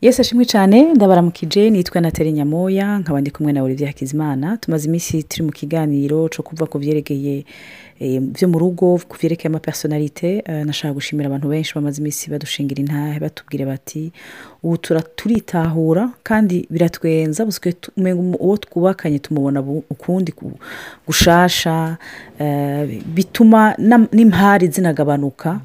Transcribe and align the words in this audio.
yesi 0.00 0.20
ashimwe 0.20 0.44
cyane. 0.44 0.94
Ndabaramukije 0.94 1.70
nitwa 1.70 2.00
nateri 2.00 2.32
nyamoya 2.32 2.98
nkaba 2.98 3.20
ndi 3.20 3.30
kumwe 3.30 3.52
na 3.52 3.62
olivier 3.62 3.88
hakizimana. 3.88 4.56
Tumaze 4.56 4.88
iminsi 4.88 5.22
turi 5.22 5.42
mu 5.42 5.52
kiganiro 5.52 6.28
cyo 6.28 6.42
kuva 6.42 6.66
ku 6.66 6.78
byerekeye 6.78 7.44
byo 8.00 8.48
mu 8.48 8.58
rugo 8.58 9.00
byerekeye 9.18 9.48
amapersonalite 9.50 10.42
eh, 10.46 10.64
nashaka 10.66 10.94
gushimira 10.94 11.26
abantu 11.26 11.48
benshi 11.48 11.74
bamaze 11.74 11.98
iminsi 12.00 12.30
badushingira 12.30 12.80
intahe 12.80 13.18
batubwira 13.20 13.66
bati 13.66 14.12
ubu 14.62 14.76
turitahura 15.16 16.10
kandi 16.22 16.66
biratwenza 16.70 17.46
uwo 18.40 18.56
twubakanye 18.56 19.18
tumubona 19.18 19.60
ukundi 19.90 20.32
ku- 20.32 20.58
gushasha 21.06 21.96
eh, 22.38 23.02
bituma 23.06 23.74
n'impari 24.12 24.68
zinagabanuka. 24.68 25.60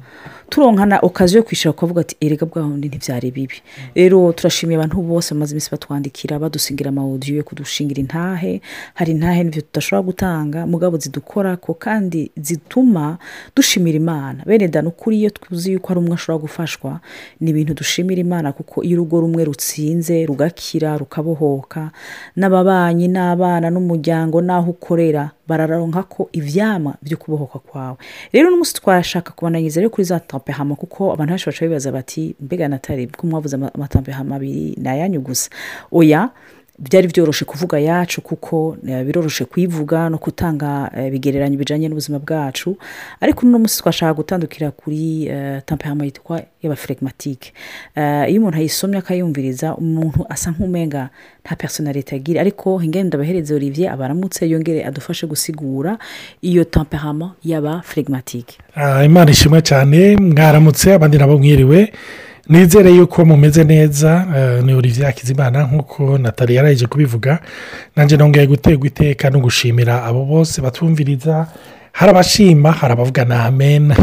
Turonkana 0.50 0.98
okaziyo 1.02 1.38
yo 1.38 1.42
kwishyura 1.46 1.72
kuvuga 1.72 2.00
ati 2.00 2.16
erega 2.20 2.46
bwa 2.46 2.62
wundi 2.62 2.88
ntibyari 2.88 3.30
bibi. 3.30 3.58
Rero 3.94 4.32
turashimiye 4.32 4.76
abantu 4.78 5.02
bose 5.02 5.34
bamaze 5.34 5.50
iminsi 5.52 5.70
batwandikira 5.70 6.38
badusingira 6.38 6.88
amawudiyo 6.88 7.36
yo 7.36 7.42
kudushingira 7.44 8.00
intahe 8.00 8.60
hari 8.94 9.12
intahe 9.12 9.42
n'ibyo 9.44 9.62
tudashobora 9.62 10.02
gutanga 10.06 10.66
mugabo 10.66 10.96
zidukora 10.98 11.56
ko 11.56 11.74
kandi 11.74 12.23
zituma 12.36 13.18
dushimira 13.56 13.96
imana. 13.96 14.42
Bene 14.46 14.68
da 14.68 14.82
ukuri 14.82 15.18
iyo 15.20 15.30
tuzi 15.30 15.72
yuko 15.72 15.88
hari 15.88 16.00
umwe 16.00 16.14
ashobora 16.14 16.42
gufashwa 16.42 17.00
ni 17.40 17.50
ibintu 17.50 17.74
dushimira 17.74 18.20
imana 18.20 18.52
kuko 18.52 18.82
iyo 18.84 18.94
urugo 19.00 19.20
rumwe 19.20 19.44
rutsinze 19.44 20.26
rugakira 20.26 20.96
rukabohoka 20.98 21.90
n'ababanyi 22.36 23.08
n'abana 23.08 23.70
n'umuryango 23.70 24.40
n'aho 24.42 24.70
ukorera 24.70 25.30
bararonka 25.48 26.02
ko 26.08 26.28
ivyama 26.32 26.94
byo 27.02 27.16
kubohoka 27.16 27.58
kwawe. 27.58 27.96
Rero 28.32 28.50
n'umunsi 28.50 28.74
twashaka 28.74 29.32
kubananyiza 29.32 29.80
rero 29.80 29.90
kuri 29.90 30.04
za 30.04 30.20
tampehama 30.20 30.74
kuko 30.76 31.12
abantu 31.12 31.30
benshi 31.32 31.46
baca 31.46 31.62
bibaza 31.66 31.92
bati 31.92 32.34
mbega 32.40 32.68
natari 32.68 33.06
ko 33.06 33.26
mwavuze 33.26 33.56
ama- 33.56 33.74
amatampehama 33.74 34.36
abiri? 34.36 34.74
Ni 34.80 34.88
ayanyu 34.88 35.20
gusa. 35.20 35.50
Oya 35.92 36.30
byari 36.78 37.06
byoroshe 37.08 37.44
kuvuga 37.44 37.78
yacu 37.78 38.20
kuko 38.20 38.76
eh, 38.88 39.04
biroroshe 39.06 39.44
kuyivuga 39.44 40.08
no 40.10 40.18
gutanga 40.18 40.90
eh, 40.96 41.06
ibigereranyo 41.08 41.58
bijyanye 41.58 41.88
n'ubuzima 41.88 42.18
bwacu. 42.18 42.76
Ariko 43.20 43.46
uno 43.46 43.58
munsi 43.58 43.78
twashaka 43.78 44.14
gutandukira 44.14 44.70
kuri 44.70 45.26
eh, 45.26 45.62
tampehama 45.66 46.04
yitwa 46.04 46.42
y'abaferegmatike 46.62 47.52
iyo 48.28 48.40
umuntu 48.40 48.58
ayisomye 48.58 48.98
akayumviriza 48.98 49.76
umuntu 49.76 50.26
asa 50.28 50.50
nk'umenga 50.50 51.08
nta 51.44 51.56
personalite 51.56 52.16
agira 52.16 52.40
ariko 52.40 52.80
ingendo 52.82 53.08
ndabahereze 53.08 53.54
olivier 53.54 53.92
abaramutse 53.92 54.48
yongere 54.48 54.84
adufashe 54.84 55.26
gusigura 55.26 55.98
iyo 56.42 56.64
tampehama 56.64 57.34
y'abaferegmatike 57.44 58.58
Ah, 58.74 59.04
imana 59.04 59.30
ishimwe 59.30 59.62
cyane 59.62 60.16
mwaramutse 60.16 60.94
abandi 60.94 61.18
nabo 61.18 61.38
mwiriwe. 61.38 61.92
Nizere 62.48 62.90
yuko 62.90 63.24
mumeze 63.24 63.64
neza 63.64 64.26
eh, 64.36 64.64
ni 64.64 64.74
olivier 64.74 65.06
hakizimana 65.06 65.62
nk'uko 65.64 66.18
natali 66.18 66.54
yaraje 66.54 66.86
kubivuga. 66.86 67.38
Nanjye 67.96 68.16
nongeye 68.16 68.46
guterwa 68.46 68.86
iteka 68.86 69.30
no 69.30 69.40
gushimira 69.40 70.04
abo 70.04 70.24
bose 70.24 70.60
batumviriza 70.62 71.46
hari 71.94 72.10
abashima 72.10 72.72
hari 72.72 72.92
abavuga 72.92 73.24
na 73.24 73.44
amen. 73.44 73.94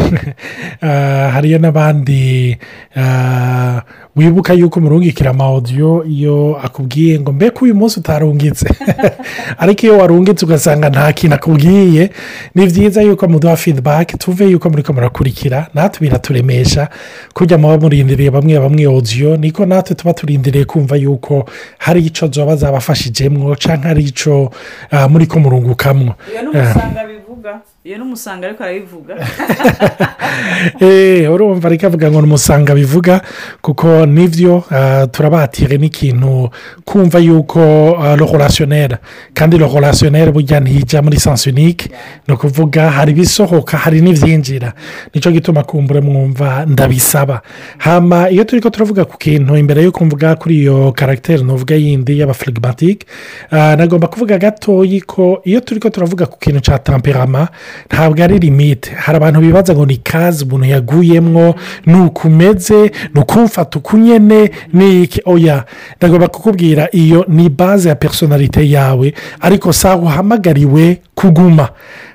Ah, 0.83 1.29
hariyo 1.33 1.59
n'abandi 1.59 2.57
ah, 2.95 3.81
wibuka 4.15 4.53
yuko 4.53 4.79
murungikira 4.79 5.29
amawodiyo 5.31 6.05
iyo 6.05 6.57
akubwiye 6.63 7.19
ngo 7.19 7.31
mbega 7.31 7.61
uyu 7.61 7.75
munsi 7.75 7.99
utarungitse? 7.99 8.65
Ariko 9.57 9.85
iyo 9.85 9.97
warungitse 9.97 10.45
ugasanga 10.45 10.89
nta 10.89 11.13
kintu 11.13 11.35
akubwiye. 11.35 12.09
Ni 12.55 12.65
byiza 12.65 13.01
yuko 13.01 13.27
muduha 13.27 13.55
feedback 13.55 14.17
tuve 14.17 14.45
yuko 14.45 14.69
muri 14.69 14.83
ko 14.83 14.93
murakurikira 14.93 15.67
natwe 15.73 16.07
biraturemesha 16.07 16.89
kujya 17.33 17.57
muba 17.57 17.77
murindiriye 17.77 18.31
bamwe 18.31 18.59
bamwe 18.59 18.87
odiyo 18.87 19.37
niko 19.37 19.65
natwe 19.65 19.95
tuba 19.95 20.13
turindiriye 20.13 20.65
kumva 20.65 20.95
yuko 20.95 21.45
hari 21.77 22.01
icyo 22.05 22.27
zoba 22.27 22.55
zabafashijemo 22.55 23.55
cyangwa 23.55 23.87
hari 23.87 24.03
icyo 24.03 24.51
ah, 24.91 25.07
muri 25.07 25.27
ko 25.27 25.39
murungukamwo. 25.39 26.15
Iyo 26.31 26.41
n'umusanga 26.41 27.05
bivuga. 27.05 27.61
Iyo 27.83 27.97
n'umusanga 27.97 28.45
ariko 28.47 28.63
arabivuga. 28.63 29.15
Eh, 30.79 31.27
urumva 31.31 31.67
ariko 31.67 31.85
avuga 31.85 32.11
ngo 32.11 32.19
umusanga 32.19 32.73
bivuga 32.75 33.21
kuko 33.61 34.05
ni 34.05 34.27
byo 34.27 34.63
ah, 34.71 35.07
turabatire 35.07 35.77
n'ikintu 35.77 36.49
kumva 36.85 37.19
yuko 37.19 37.59
rohorasiyoneri 38.15 38.95
kandi 39.33 39.57
rohorasiyoneri 39.57 40.31
burya 40.31 40.59
ntijya 40.59 41.01
muri 41.01 41.19
sansi 41.19 41.49
unike 41.49 41.89
ni 42.27 42.33
ukuvuga 42.33 42.89
hari 42.89 43.11
ibisohoka 43.11 43.77
hari 43.77 44.01
n'ibyinjira 44.01 44.73
ni 45.13 45.21
cyo 45.21 45.31
gituma 45.31 45.63
kumbura 45.63 46.01
mwumva 46.01 46.65
ndabisaba. 46.65 47.41
Hama 47.77 48.29
iyo 48.29 48.43
turi 48.43 48.61
ko 48.61 48.69
turavuga 48.69 49.05
ku 49.05 49.17
kintu 49.17 49.57
imbere 49.57 49.83
yo 49.83 49.91
kumvuga 49.91 50.35
kuri 50.35 50.63
iyo 50.63 50.93
karagiteri 50.93 51.43
nuvuga 51.43 51.75
yindi 51.75 52.19
y'abafirigimatike 52.19 53.05
nagomba 53.51 54.07
kuvuga 54.07 54.37
gatoya 54.37 55.01
ko 55.05 55.41
iyo 55.43 55.59
turi 55.59 55.79
ko 55.79 55.89
turavuga 55.89 56.25
ku 56.25 56.39
kintu 56.39 56.61
cya 56.61 56.79
tamperama 56.79 57.49
ntabwo 57.91 58.23
ari 58.23 58.39
limite. 58.39 58.91
Hari 58.95 59.17
abantu 59.17 59.39
bibaza 59.39 59.73
ngo 59.75 59.85
ni 59.85 59.97
kazi 59.97 60.45
umuntu 60.45 60.65
yaguyemwo 60.65 61.55
ni 61.85 61.95
uku 61.99 62.27
umeze 62.27 62.91
ni 63.13 63.21
ukumfata 63.21 63.79
uku 63.79 63.97
nyine 63.97 64.51
ni 64.73 65.03
iki? 65.03 65.21
Oya 65.25 65.65
ndagomba 65.97 66.27
kukubwira 66.27 66.87
iyo 66.91 67.25
ni 67.27 67.49
baze 67.49 67.89
ya 67.89 67.95
personalite 67.95 68.69
yawe 68.69 69.13
ariko 69.41 69.69
aho 69.83 70.01
uhamagariwe 70.01 71.01
kuguma. 71.15 71.69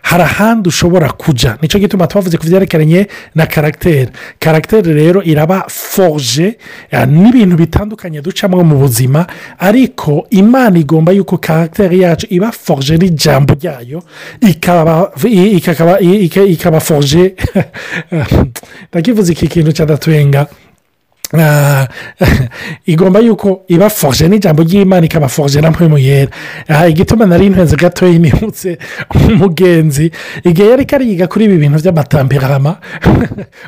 Hari 0.07 0.23
ahandi 0.23 0.69
ushobora 0.69 1.09
kujya 1.13 1.59
ni 1.63 1.69
cyo 1.69 1.79
gituma 1.81 2.07
twavuze 2.07 2.39
ku 2.39 2.47
byerekeranye 2.47 3.07
na 3.35 3.47
karagiteri 3.47 4.11
karagiteri 4.39 4.95
rero 4.95 5.23
iraba 5.23 5.65
foruje 5.69 6.59
eh, 6.91 7.07
n'ibintu 7.09 7.57
bitandukanye 7.57 8.23
ducamo 8.23 8.63
mu 8.65 8.77
buzima 8.79 9.27
ariko 9.59 10.27
imana 10.31 10.79
igomba 10.79 11.13
yuko 11.13 11.39
karagiteri 11.39 12.01
yacu 12.01 12.27
iba 12.31 12.53
foruje 12.53 12.97
n'ijambo 12.99 13.55
ryayo 13.55 14.03
ikaba 16.53 16.81
foruje 16.81 17.35
ndakivuze 18.91 19.33
iki 19.33 19.49
kintu 19.49 19.73
cy'adatwenga 19.73 20.47
Ah, 20.47 20.76
igomba 22.87 23.19
yuko 23.21 23.63
iba 23.69 23.89
foruje 23.91 24.29
n'ijambo 24.29 24.63
ry'imana 24.63 25.07
ikaba 25.07 25.29
foruje 25.29 25.61
na 25.61 25.71
mpemu 25.71 25.99
yera 25.99 26.31
Ah, 26.69 26.89
igituma 26.89 27.27
nari 27.27 27.51
ntenze 27.51 27.77
gatoya 27.77 28.19
nibutse 28.19 28.79
umugenzi. 29.29 30.11
Igihe 30.45 30.69
yari 30.71 30.85
kariga 30.87 31.27
kuri 31.27 31.45
ibi 31.45 31.57
bintu 31.57 31.79
by'amatamperama 31.83 32.77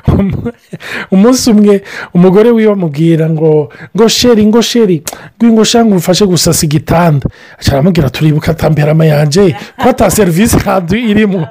umunsi 1.11 1.51
umwe 1.51 1.83
umugore 2.15 2.51
wiwe 2.51 2.73
amubwira 2.73 3.31
ngo 3.31 3.73
ngo 3.97 4.09
sheri 4.09 4.47
ngo 4.47 4.63
sheri 4.63 5.03
ngo 5.45 5.65
shanga 5.65 5.91
umufashe 5.91 6.27
gusasa 6.27 6.67
igitanda. 6.67 7.27
Aramubwira 7.71 8.11
turibuka 8.11 8.55
tamperama 8.55 9.05
yanjye 9.05 9.55
ko 9.83 9.89
ata 9.89 10.11
serivisi 10.11 10.57
kandi 10.57 10.97
irimo. 11.11 11.47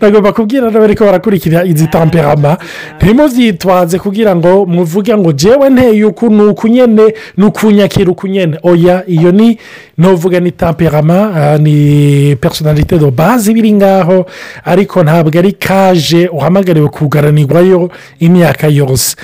Nagomba 0.00 0.32
kubwira 0.32 0.70
n'abari 0.70 0.94
ko 0.94 1.04
barakurikira 1.04 1.64
izi 1.64 1.86
tamperama 1.86 2.56
ntimubyitwaze 3.00 3.98
kugira 3.98 4.31
ngo 4.36 4.66
muvuge 4.66 5.16
ngo 5.16 5.32
jewe 5.32 5.70
nteye 5.70 6.04
uku 6.04 6.30
ni 6.30 6.42
uku 6.42 6.68
nyine 6.68 7.14
ni 7.36 7.44
ukunyakira 7.44 8.10
uku 8.10 8.26
nyine 8.26 8.58
oya 8.62 9.02
iyo 9.06 9.32
ni 9.32 9.58
nuvuga 9.98 10.40
ni 10.40 10.50
tamperama 10.52 11.18
ah, 11.34 11.58
ni 11.58 12.36
personalite 12.36 12.98
do 12.98 13.10
base 13.10 13.50
iba 13.50 13.58
iri 13.58 13.72
ngaho 13.72 14.26
ariko 14.64 15.02
ntabwo 15.02 15.38
ari 15.38 15.52
kaje 15.52 16.28
uhamagariwe 16.28 16.88
kugaranirwayo 16.88 17.90
imyaka 18.18 18.68
yose. 18.68 19.16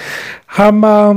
Hama 0.46 1.14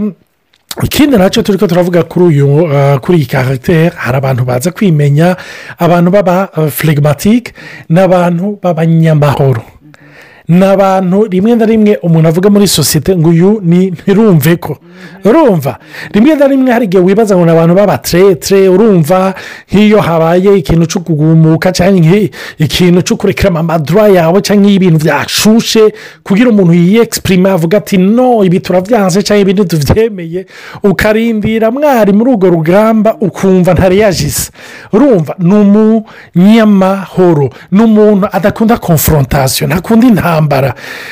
ikindi 0.83 1.17
na 1.17 1.29
cyo 1.29 1.43
turi 1.43 1.57
ko 1.57 1.67
turavuga 1.67 2.03
kuri 2.03 2.25
uyu 2.25 2.47
uh, 2.63 2.95
kuri 3.03 3.17
iyi 3.17 3.25
karagiteri 3.27 3.91
hari 3.95 4.17
abantu 4.17 4.43
baza 4.45 4.71
kwimenya 4.71 5.35
abantu 5.77 6.11
baba 6.11 6.47
firigimatike 6.71 7.51
n'abantu 7.89 8.59
b'abanyamahoro. 8.63 9.80
Ni 10.51 10.65
abantu 10.65 11.23
rimwe 11.31 11.55
na 11.55 11.65
rimwe 11.65 11.93
umuntu 12.03 12.27
avuga 12.27 12.49
muri 12.51 12.67
sosiyete 12.67 13.15
ngo 13.15 13.29
uyu 13.29 13.61
ntirumve 13.63 14.55
ko. 14.59 14.77
Urumva? 15.25 15.79
Rimwe 16.13 16.35
na 16.35 16.47
rimwe 16.47 16.71
hari 16.71 16.85
igihe 16.85 17.03
wibaza 17.03 17.35
ngo 17.35 17.45
ni 17.45 17.51
abantu 17.51 17.73
b'abateretere 17.75 18.67
urumva 18.69 19.33
nk'iyo 19.71 19.99
habaye 20.03 20.51
ikintu 20.59 20.85
cyo 20.91 20.99
kugumuka 21.07 21.71
cyangwa 21.71 22.17
ikintu 22.59 22.99
cyo 23.01 23.15
kurekera 23.15 23.49
amadura 23.59 24.07
yawe 24.11 24.41
cyangwa 24.43 24.69
ibintu 24.71 24.99
byashushe 25.05 25.93
kugira 26.23 26.49
umuntu 26.51 26.73
yiyegisiprime 26.73 27.47
avuga 27.49 27.77
ati 27.79 27.97
no 27.97 28.43
ibi 28.43 28.59
turabyanze 28.59 29.23
cyangwa 29.23 29.41
ibi 29.41 29.53
ntitubyemeye 29.53 30.45
ukarindira 30.83 31.71
mwari 31.71 32.11
muri 32.13 32.29
urwo 32.35 32.49
rugamba 32.49 33.15
ukumva 33.21 33.73
ntareyajise 33.73 34.51
urumva? 34.93 35.35
Ni 35.39 35.53
umunyamahoro 36.35 37.49
ni 37.71 37.81
umuntu 37.83 38.27
adakunda 38.31 38.77
konforontasiyo 38.77 39.67
ntakunda 39.67 40.07
intambara 40.07 40.40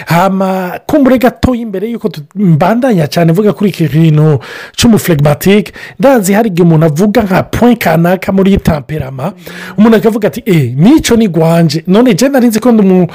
hama 0.06 0.80
kumbure 0.86 1.18
gatoya 1.18 1.62
imbere 1.62 1.90
y'uko 1.92 2.10
mbandanya 2.36 3.08
cyane 3.08 3.32
mvuga 3.32 3.54
kuri 3.54 3.70
iki 3.70 3.88
kintu 3.88 4.40
cy'umufuregimatike 4.76 5.72
ndazi 6.00 6.34
hari 6.34 6.50
igihe 6.50 6.64
umuntu 6.68 6.86
avuga 6.86 7.22
nka 7.24 7.44
point 7.44 7.84
kanaka 7.84 8.32
muri 8.32 8.58
temperama 8.58 9.34
umuntu 9.78 9.98
akavuga 9.98 10.28
ati 10.28 10.44
eee 10.48 10.76
n'icyo 10.78 11.16
ni 11.16 11.28
gwanje 11.28 11.84
none 11.88 12.14
jya 12.14 12.30
nari 12.30 12.48
nzi 12.48 12.60
ko 12.60 12.72
ndi 12.72 12.82
umu 12.84 13.08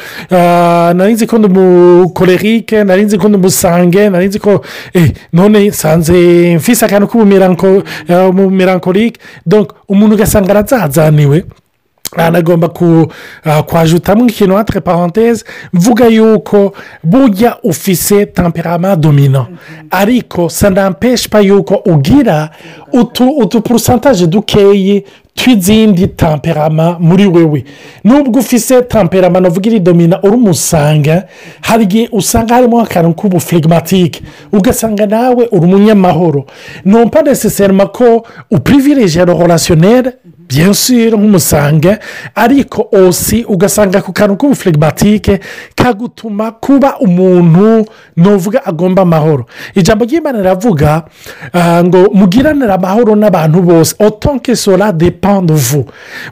nari 0.95 1.13
nzi 1.13 1.27
ko 1.27 1.39
ndi 1.39 1.47
umukorerike 1.49 2.85
nari 2.85 3.03
nzi 3.05 3.19
ko 3.19 3.29
ndi 3.29 3.37
umusange 3.39 4.11
nari 4.11 4.27
nzi 4.27 4.39
ko 4.39 4.65
eee 4.95 5.13
none 5.33 5.69
nsanze 5.69 6.57
mfise 6.57 6.85
akantu 6.87 7.07
k'ubumerankorike 7.09 9.21
umuntu 9.89 10.15
ugasanga 10.15 10.51
arazazaniwe. 10.51 11.45
Anagomba 12.17 12.69
kwajutamo 13.67 14.27
ikintu 14.27 14.59
entre 14.59 14.81
parenthese 14.81 15.45
mvuga 15.73 16.07
yuko 16.07 16.73
burya 17.03 17.57
ufise 17.63 18.27
temperama 18.27 18.97
domina 18.97 19.47
ariko 19.91 20.49
sanampeshpa 20.49 21.41
yuko 21.41 21.75
ugira 21.87 22.51
utu 22.93 23.61
porosantaje 23.63 24.27
dukeyi 24.27 25.05
tw'izindi 25.35 26.07
temperama 26.07 26.97
muri 27.01 27.27
wewe 27.27 27.65
nubwo 28.05 28.41
ufise 28.41 28.83
temperama 28.83 29.41
navuga 29.41 29.67
iri 29.71 29.81
domina 29.81 30.23
uri 30.23 30.35
umusanga 30.37 31.25
hari 31.61 31.83
igihe 31.85 32.09
usanga 32.13 32.55
harimo 32.55 32.81
akantu 32.81 33.15
k'ubufuregimatike 33.15 34.23
ugasanga 34.53 35.07
nawe 35.07 35.49
uri 35.53 35.67
umunyamahoro 35.67 36.47
numva 36.85 37.23
neseserima 37.23 37.87
ko 37.87 38.27
upirivirije 38.51 39.21
horasiyoneri 39.21 40.11
byinshi 40.49 41.11
nk'umusanga 41.11 41.99
ariko 42.35 42.89
osi 42.93 43.45
ugasanga 43.49 44.03
ku 44.03 44.13
kantu 44.13 44.37
k'ubufuregimatike 44.37 45.41
kagutuma 45.75 46.53
kuba 46.53 46.99
umuntu 47.01 47.85
nuvuga 48.17 48.65
agomba 48.67 49.03
amahoro. 49.03 49.47
Ijambo 49.75 50.05
ry'imana 50.05 50.39
riravuga 50.39 51.03
ngo 51.85 52.11
mugiranire 52.15 52.73
amahoro 52.73 53.17
n'abantu 53.17 53.63
bose 53.63 53.95
otonke 53.99 54.57
sora 54.57 54.93
depanduvu 54.93 55.85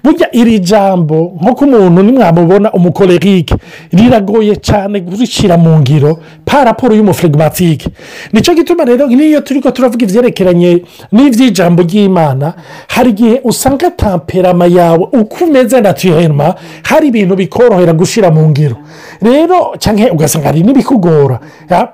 burya 0.05 0.29
iri 0.37 0.59
jambo 0.61 1.33
nk'uko 1.43 1.65
umuntu 1.65 2.03
nimwamubona 2.03 2.73
umukorerike 2.73 3.55
riragoye 3.93 4.57
cyane 4.57 5.01
gushyira 5.01 5.57
mu 5.59 5.79
ngiro 5.81 6.19
pa 6.45 6.65
raporo 6.65 6.95
y'umufuregimatike 6.95 7.89
ni 8.33 8.41
cyo 8.43 8.55
gituma 8.55 8.85
rero 8.85 9.07
n'iyo 9.09 9.41
turi 9.41 9.61
ko 9.61 9.71
turavuga 9.71 10.05
ibyerekeranye 10.05 10.83
n'iby'ijambo 11.13 11.83
ry'imana 11.83 12.55
hari 12.89 13.11
igihe 13.11 13.41
usanga 13.45 13.91
temperama 14.03 14.67
yawe 14.67 15.07
uko 15.13 15.45
umeze 15.45 15.81
naturema 15.81 16.55
hari 16.83 17.09
ibintu 17.09 17.37
bikorohera 17.37 17.93
gushyira 17.93 18.31
mu 18.31 18.49
ngiro. 18.51 18.77
Rero 19.23 19.75
cyangwa 19.79 20.11
ugasanga 20.13 20.47
hari 20.47 20.63
n'ibikugora. 20.63 21.39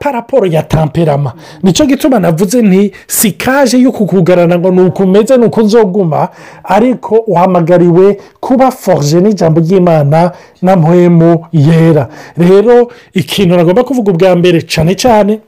Pa 0.01 0.13
raporo 0.13 0.47
ya 0.47 0.63
temperama 0.63 1.33
ni 1.63 1.73
cyo 1.73 1.87
gituma 1.87 2.19
navuze 2.19 2.63
nti 2.63 2.93
si 3.07 3.33
kaje 3.33 3.79
yo 3.79 3.93
kukugarana 3.93 4.59
ngo 4.59 4.71
ni 4.71 4.81
uko 4.81 5.03
umeze 5.03 5.37
ni 5.37 5.45
uko 5.45 5.61
nzoguma 5.63 6.29
ariko 6.65 7.15
uhamagariwe 7.27 8.19
kuba 8.41 8.71
foruje 8.71 9.21
n'ijambo 9.21 9.61
ry'imana 9.61 10.33
na 10.63 10.77
mpemu 10.77 11.45
yera. 11.53 12.09
Rero 12.37 12.89
ikintu 13.15 13.57
nagomba 13.57 13.85
kuvuga 13.85 14.13
ubwa 14.13 14.37
mbere 14.37 14.63
cyane 14.63 14.95
cyane 14.95 15.41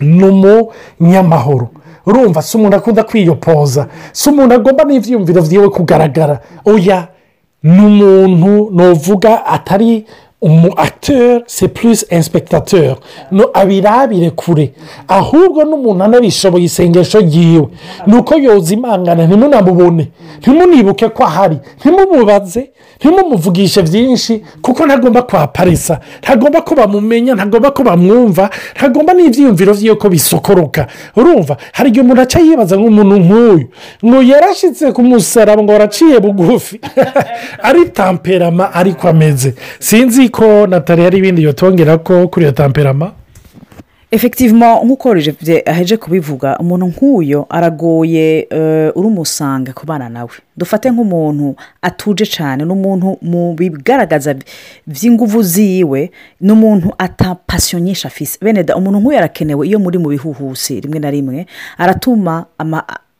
ni 0.00 0.24
umunyamahoro 0.24 1.68
urumva 2.06 2.42
si 2.42 2.56
umuntu 2.56 2.76
akunda 2.76 3.02
kwiyopoza 3.02 3.86
si 4.12 4.28
umuntu 4.30 4.54
agomba 4.54 4.84
n'ibyiyumviro 4.84 5.42
byiwe 5.42 5.68
kugaragara. 5.68 6.40
Oya 6.64 7.08
ni 7.62 7.80
umuntu 7.86 8.70
nuvuga 8.70 9.46
atari 9.46 10.06
umu 10.40 10.72
akiteri 10.76 11.44
se 11.46 11.68
purisi 11.68 12.06
inspekitateur 12.10 12.96
abirabire 13.54 14.30
kure 14.30 14.72
ahubwo 15.08 15.64
n'umuntu 15.64 16.04
anabishoboye 16.04 16.64
isengesho 16.64 17.20
ryiwe 17.20 17.66
ni 18.06 18.16
uko 18.16 18.34
yoza 18.34 18.74
imangana 18.74 19.26
ntimunamubone 19.26 20.08
ntimunibuke 20.40 21.08
ko 21.08 21.24
ahari 21.24 21.56
ntimumubaze 21.80 22.70
ntimumuvugishe 23.00 23.82
byinshi 23.82 24.42
kuko 24.62 24.86
ntagomba 24.86 25.22
kuhaparisa 25.22 26.00
ntagomba 26.22 26.60
ko 26.62 26.74
bamumenya 26.74 27.34
ntagomba 27.34 27.70
ko 27.70 27.82
bamwumva 27.82 28.50
ntagomba 28.76 29.12
n'ibyiyumviro 29.14 29.74
byiwe 29.74 29.94
ko 29.96 30.08
bisokoroka 30.08 30.86
urumva 31.16 31.56
hari 31.72 31.88
igihe 31.88 32.04
umuntu 32.04 32.22
aca 32.22 32.38
yibaza 32.40 32.76
nk'umuntu 32.76 33.16
nk'uyu 33.24 33.66
ngo 34.04 34.16
yarashyitse 34.22 34.92
ku 34.92 35.00
musaraba 35.02 35.62
ngo 35.62 35.72
waraciye 35.72 36.20
bugufi 36.20 36.80
ari 37.62 37.84
tamperama 37.88 38.72
ariko 38.74 39.08
ameze 39.08 39.54
sinzi 39.78 40.25
ko 40.28 40.66
natali 40.66 41.02
hari 41.02 41.18
ibindi 41.18 41.42
yotongera 41.42 41.98
ko 41.98 42.28
kuri 42.28 42.44
iyo 42.46 42.52
tamperama 42.52 43.12
efektivemo 44.10 44.80
nk'uko 44.84 45.14
aheje 45.66 45.96
kubivuga 45.96 46.58
umuntu 46.58 46.86
nk'uyo 46.86 47.46
aragoye 47.50 48.46
uri 48.94 49.06
umusanga 49.08 49.72
kubana 49.72 50.08
nawe. 50.08 50.30
Dufate 50.56 50.90
nk'umuntu 50.90 51.56
atuje 51.82 52.24
cyane 52.26 52.64
n'umuntu 52.64 53.18
mu 53.22 53.54
bigaragaza 53.58 54.34
by'inguvu 54.86 55.42
ziwe 55.42 56.10
ni 56.40 56.52
umuntu 56.52 56.94
atapasiyonyesha 56.98 58.08
afise 58.08 58.38
bene 58.42 58.62
da 58.62 58.76
umuntu 58.76 59.00
nk'uyu 59.00 59.18
arakenewe 59.18 59.66
iyo 59.66 59.78
muri 59.78 59.98
mu 59.98 60.08
bihuhusi 60.08 60.80
rimwe 60.80 60.98
na 60.98 61.10
rimwe 61.10 61.46
aratuma 61.78 62.46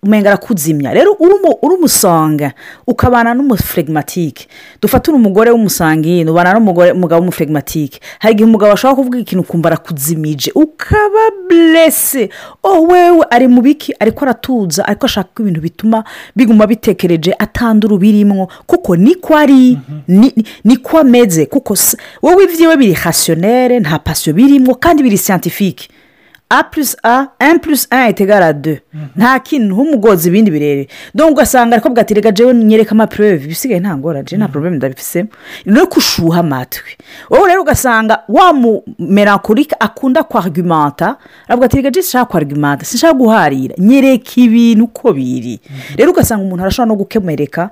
umenga 0.02 0.28
arakuzimya 0.28 0.94
rero 0.94 1.12
uri 1.18 1.74
umusanga 1.74 2.52
ukabana 2.86 3.34
n'umufuregimatike 3.34 4.46
dufate 4.82 5.10
uri 5.10 5.18
umugore 5.18 5.50
w'umusangine 5.50 6.30
ubana 6.30 6.52
n'umugabo 6.54 7.16
w'umufuregimatike 7.20 8.00
hari 8.18 8.32
igihe 8.34 8.46
umugabo 8.48 8.72
ashobora 8.72 8.96
kuvuga 8.96 9.18
ikintu 9.18 9.42
ukumva 9.42 9.68
arakuzimije. 9.68 10.50
Ukaba 10.54 11.22
burese 11.48 12.28
oh 12.62 12.80
wewe 12.86 13.24
ari 13.30 13.48
mu 13.48 13.62
biki? 13.62 13.94
Ariko 14.00 14.24
aratuza 14.24 14.84
ariko 14.86 15.06
ashaka 15.06 15.42
ibintu 15.42 15.60
bituma 15.60 16.04
biguma 16.36 16.66
bitekereje 16.66 17.34
atandura 17.38 17.96
birimwo 17.96 18.48
kuko 18.66 18.96
niko 18.96 19.36
ari 19.36 19.78
niko 20.64 20.98
ameze. 20.98 21.46
Kuko 21.46 21.74
wowe 22.22 22.44
ibyiwe 22.44 22.76
biri 22.76 22.92
hasiyonere 22.92 23.80
nta 23.80 23.98
pasiyo 23.98 24.34
birimo 24.36 24.74
kandi 24.74 25.02
biri 25.02 25.18
siyantifike 25.18 25.88
a 26.48 26.62
plus 26.64 26.96
a 27.02 27.28
un 27.40 27.58
plus 27.58 27.88
un 27.90 28.08
etegara 28.08 28.52
de 28.52 28.80
nta 29.16 29.38
kintu 29.40 29.74
nk'umugozi 29.74 30.28
ibindi 30.28 30.50
birere. 30.50 30.88
Dore 31.14 31.30
ugasanga 31.30 31.76
ariko 31.76 31.90
bwaterega 31.90 32.30
jewe 32.32 32.54
nyereka 32.54 32.90
amapureve 32.90 33.44
ibisigaye 33.44 33.80
nta 33.80 33.96
ngorane 33.96 34.36
nta 34.36 34.48
porobeme 34.48 34.76
ndabifisemo. 34.76 35.28
Ni 35.64 35.72
no 35.72 35.86
kushuha 35.86 36.40
amatwi. 36.40 36.96
Wowe 37.30 37.48
rero 37.48 37.62
ugasanga 37.62 38.22
wa 38.28 38.52
mumerankorike 38.52 39.76
akunda 39.80 40.22
kwarigimanta 40.22 41.16
aravuga 41.48 41.66
ati 41.66 41.76
reka 41.76 41.90
jesi 41.90 42.08
nshaka 42.08 42.24
kwarigimanta 42.24 42.84
sinshaka 42.84 43.14
guharira 43.14 43.74
nyereka 43.78 44.30
ibintu 44.36 44.84
uko 44.84 45.12
biri. 45.12 45.60
Rero 45.96 46.10
ugasanga 46.12 46.44
umuntu 46.44 46.62
arashobora 46.62 46.88
no 46.88 46.96
gukemereka 46.96 47.70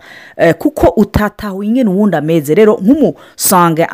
kuko 0.59 0.89
utatahuye 1.01 1.69
ingene 1.69 1.91
uwundi 1.91 2.17
ameze. 2.17 2.55
Rero 2.55 2.79
nk'umusange 2.83 3.87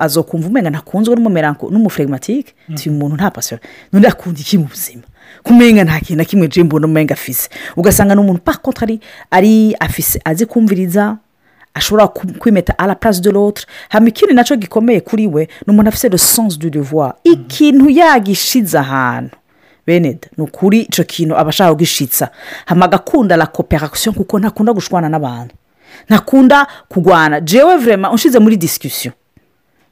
azokumva 0.00 0.48
umenga 0.48 0.70
ntakunzwe 0.70 1.16
n'umufuregimatike 1.16 2.54
uyu 2.86 2.92
muntu 2.92 3.16
nta 3.16 3.30
pasiyo 3.30 3.58
none 3.92 4.06
akunda 4.08 4.40
iki 4.40 4.58
mu 4.58 4.64
buzima 4.64 5.02
kumenya 5.42 5.84
nta 5.84 6.00
kintu 6.00 6.16
na 6.16 6.24
kimwe 6.24 6.48
jembo 6.48 6.78
n'umumenga 6.78 7.14
afise. 7.14 7.48
Ugasanga 7.76 8.14
ni 8.14 8.20
umuntu 8.20 8.40
pakontari 8.42 9.00
ari 9.30 9.74
ari 9.74 9.76
afise 9.80 10.20
azi 10.24 10.46
kumviriza 10.46 11.16
ashobora 11.74 12.08
kwimeta 12.08 12.78
ara 12.78 12.94
purasi 12.94 13.20
de 13.20 13.30
lotre 13.30 13.66
hano 13.88 14.06
ikindi 14.06 14.34
na 14.34 14.44
cyo 14.44 14.56
gikomeye 14.56 15.00
kuri 15.00 15.26
we 15.26 15.48
ni 15.66 15.72
umuntu 15.72 15.88
afite 15.88 16.08
de 16.10 16.18
sanse 16.18 16.58
du 16.58 16.70
devoir. 16.70 17.14
Ikintu 17.24 17.90
yagishize 17.90 18.78
ahantu. 18.78 19.36
Beneda 19.86 20.28
ni 20.36 20.44
ukuri 20.44 20.80
icyo 20.80 21.04
kintu 21.04 21.36
aba 21.36 21.48
ashaka 21.48 21.70
kugishitsa. 21.72 22.30
Hano 22.66 22.84
agakunda 22.84 23.36
la 23.36 23.46
koperasiyo 23.46 24.12
kuko 24.12 24.38
ntakunda 24.38 24.72
gushwana 24.72 25.08
n'abantu. 25.08 25.54
Ntakunda 26.08 26.66
kurwana 26.88 27.40
jewe 27.40 27.76
vurema 27.76 28.10
unshize 28.10 28.38
muri 28.38 28.56
disikisiyo 28.56 29.12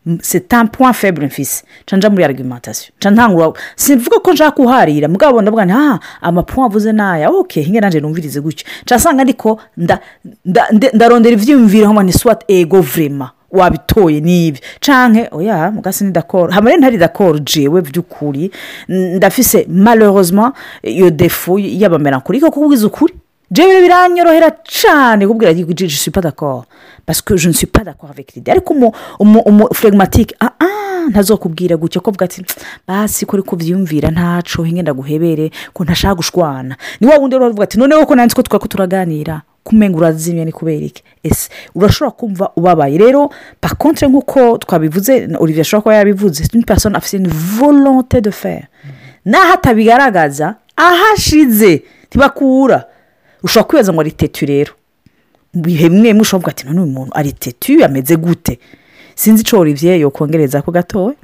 un 0.06 0.66
point 0.68 0.92
faible 0.94 1.26
mfise 1.26 1.64
nca 1.96 2.10
muri 2.10 2.24
argumentation 2.24 2.92
nca 2.98 3.10
ntangura 3.10 3.52
simvuga 3.76 4.18
ko 4.18 4.32
nshaka 4.32 4.50
kuharira 4.56 5.08
mugabo 5.08 5.42
nti 5.42 5.72
aha 5.72 6.00
amapuwa 6.20 6.66
avuze 6.66 6.92
n'aya 6.92 7.28
oke 7.30 7.60
hinge 7.62 7.80
nanjye 7.80 8.00
numvirize 8.00 8.40
gutyo 8.40 8.66
nca 8.84 8.96
nsanga 8.96 9.20
ariko 9.22 9.60
ndarondera 10.92 11.34
ibyiyumviro 11.36 11.92
nka 11.92 12.02
ni 12.02 12.12
swat 12.12 12.44
ego 12.48 12.80
vrema 12.80 13.30
wabitoye 13.50 14.20
n'ibi 14.20 14.60
canke 14.80 15.28
oya 15.32 15.70
mugasi 15.70 16.04
ni 16.04 16.10
dakoro 16.12 16.52
hamwe 16.52 16.76
ntari 16.76 16.96
dakoro 16.98 17.38
jewe 17.38 17.82
by'ukuri 17.82 18.50
ndafise 18.88 19.66
malheureusement 19.68 20.54
iyo 20.82 21.10
defu 21.10 21.58
y'abamerankurike 21.58 22.46
kuko 22.46 22.60
ubwiza 22.60 22.86
ukuri 22.86 23.14
jewe 23.50 23.80
biranyorohera 23.82 24.50
cyane 24.64 25.26
kubwira 25.26 25.50
ati 25.50 25.88
je 25.88 25.96
suis 25.96 26.10
pas 26.10 26.20
d'accord. 26.20 26.64
Parce 27.06 27.22
que 27.22 27.36
je 27.36 27.48
ne 27.48 27.52
suis 27.52 27.66
pas 27.66 27.82
d'accord 27.82 28.10
avec 28.10 28.34
l'idée. 28.34 28.50
Ariko 28.52 28.74
umufuregimatike 29.18 30.34
aha 30.40 31.08
ntazokubwira 31.08 31.76
gutya 31.76 32.00
ko 32.00 32.12
ati 32.20 32.44
basi 32.86 33.26
ko 33.26 33.36
ariko 33.36 33.56
byiyumvira 33.56 34.10
ntaco 34.10 34.62
hinge 34.62 34.82
ndaguhebere 34.82 35.50
ko 35.72 35.84
ntashaka 35.84 36.14
gushwana. 36.14 36.76
Ni 37.00 37.06
wa 37.06 37.16
wundi 37.18 37.36
rero 37.36 37.48
uvuga 37.48 37.64
ati 37.64 37.78
noneho 37.78 38.06
ko 38.06 38.14
nanditse 38.14 38.36
ko 38.36 38.42
twari 38.42 38.62
ko 38.62 38.68
turaganira 38.68 39.42
kumenga 39.64 39.96
urazimya 39.98 40.44
ni 40.44 40.52
kubera 40.52 40.86
iki 40.86 41.02
ese 41.24 41.50
urashobora 41.74 42.10
kumva 42.16 42.50
ubabaye. 42.56 42.98
Rero 42.98 43.30
pakontre 43.60 44.08
nk'uko 44.08 44.58
twabivuze 44.58 45.28
olivier 45.40 45.60
ashobora 45.62 45.82
kuba 45.82 45.94
yabivuze 45.94 46.44
ni 46.54 46.62
persone 46.64 46.96
afite 46.96 47.16
une 47.18 47.28
volonté 47.58 48.20
de 48.20 48.30
faire. 48.30 48.68
Naho 49.24 49.52
atabigaragaza 49.54 50.54
ahashize 50.76 51.82
ntibakura. 52.08 52.86
Ushobora 53.42 53.68
kwibaza 53.68 53.92
ngo 53.92 54.00
ari 54.00 54.10
tetu 54.12 54.46
rero? 54.46 54.72
Mu 55.54 55.62
bihe 55.62 55.88
bimwe 55.88 56.02
bimwe 56.02 56.22
ushobora 56.22 56.42
kuvuga 56.42 56.50
ati 56.50 56.74
none 56.76 56.92
muntu 56.92 57.12
ari 57.14 57.32
tetu 57.32 57.84
ameze 57.84 58.16
gute? 58.16 58.58
Sinzi 59.14 59.42
icyo 59.42 59.58
olivier 59.60 60.00
yokongereza 60.00 60.62
ko 60.62 60.70
gatoya 60.72 61.14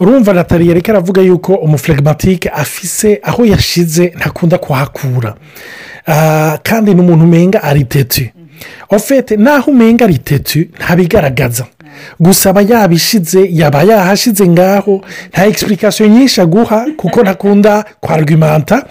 urumva 0.00 0.32
natali 0.32 0.68
yareka 0.68 0.92
aravuga 0.92 1.22
yuko 1.22 1.54
umufuregimatike 1.54 2.48
afise 2.48 3.20
aho 3.22 3.44
yashize 3.44 4.12
ntakunda 4.16 4.58
kuhakura. 4.58 5.34
Ah, 6.06 6.58
kandi 6.62 6.94
ni 6.94 7.00
umuntu 7.00 7.24
umenga 7.24 7.62
ari 7.62 7.84
tetu. 7.84 8.24
Ofete 8.90 9.36
naho 9.36 9.70
umenga 9.70 10.04
ari 10.04 10.18
tetu 10.18 10.58
ntabigaragaza. 10.78 11.66
Gusa 12.20 12.50
aba 12.50 12.62
yabishize 12.62 13.48
yaba 13.52 13.82
yahashize 13.82 14.48
ngaho 14.48 15.00
nta 15.32 15.46
egisipurikasiyo 15.46 16.08
nyinshi 16.08 16.40
aguha 16.40 16.86
kuko 16.96 17.22
ntakunda 17.22 17.84
kwarwimanta 18.00 18.84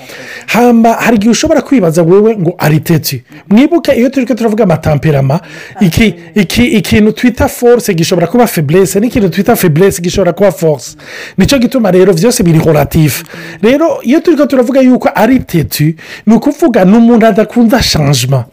hamba 0.48 0.94
hari 0.94 1.16
igihe 1.16 1.32
ushobora 1.32 1.62
kwibaza 1.62 2.02
wowe 2.04 2.38
ngo 2.38 2.56
ari 2.58 2.80
tetu 2.80 3.16
mwibuke 3.50 3.92
iyo 3.94 4.10
turi 4.10 4.26
turavuga 4.26 4.64
amatamperama 4.64 5.40
iki 5.82 6.16
iki 6.36 6.64
ikintu 6.66 7.12
twita 7.12 7.48
force 7.48 7.94
gishobora 7.94 8.28
kuba 8.28 8.48
feburese 8.48 9.00
n'ikintu 9.00 9.30
twita 9.30 9.56
feburese 9.56 10.02
gishobora 10.02 10.34
kuba 10.34 10.52
force. 10.52 10.98
Nicyo 11.38 11.58
gituma 11.60 11.92
rero 11.92 12.14
byose 12.14 12.44
biri 12.44 12.60
horatifu 12.60 13.26
rero 13.62 14.00
iyo 14.04 14.20
turi 14.20 14.48
turavuga 14.48 14.82
yuko 14.82 15.10
ari 15.16 15.40
tetu 15.40 15.84
ni 16.26 16.34
ukuvuga 16.36 16.86
ni 16.86 16.98
umuntu 16.98 17.26
adakunda 17.26 17.82
shanjima 17.84 18.46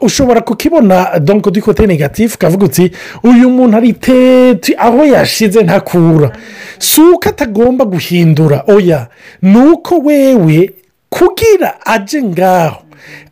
ushobora 0.00 0.40
kukibona 0.40 1.18
donc 1.18 1.50
du 1.50 1.60
kote 1.62 1.86
negatifu 1.86 2.34
ukavuga 2.34 2.64
uti 2.66 2.90
uyu 3.22 3.50
muntu 3.50 3.76
ari 3.76 3.92
tetu 3.92 4.72
aho 4.78 5.04
yashize 5.04 5.62
ntakura 5.62 6.32
si 6.78 7.00
uko 7.00 7.28
atagomba 7.28 7.84
guhindura. 7.84 8.64
Oya 8.66 9.08
ni 9.42 9.58
uko 9.58 9.98
wewe 9.98 10.70
kugira 11.10 11.86
aje 11.86 12.22
ngaho. 12.22 12.82